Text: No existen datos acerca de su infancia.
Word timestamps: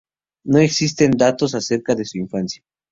No 0.45 0.57
existen 0.57 1.11
datos 1.11 1.53
acerca 1.53 1.93
de 1.93 2.05
su 2.05 2.17
infancia. 2.17 2.63